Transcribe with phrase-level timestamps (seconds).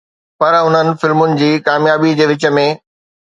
[0.39, 2.67] پر انهن فلمن جي ڪاميابي جي وچ ۾